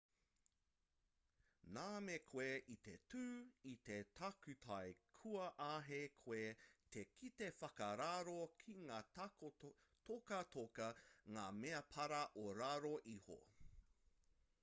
[1.73, 3.21] nā me koe i te tū
[3.71, 4.87] i te takutai
[5.19, 6.41] kua āhei koe
[6.97, 8.35] te kite whakararo
[8.65, 10.91] ki ngā tokatoka
[11.37, 13.39] ngā mea para o raro iho